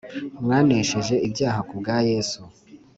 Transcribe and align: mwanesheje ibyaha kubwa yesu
mwanesheje 0.43 1.15
ibyaha 1.27 1.59
kubwa 1.69 1.95
yesu 2.09 2.41